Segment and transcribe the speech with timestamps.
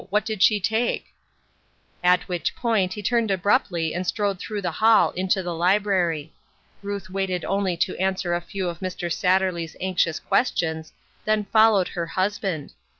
[0.09, 1.13] What did she take?"
[2.03, 6.33] At which point he turned abruptly and strode through the hall into the library.
[6.81, 9.11] Ruth waited only to answer a few of Mr.
[9.13, 10.91] Satterley's anxious questions,
[11.25, 12.73] then followed her husband.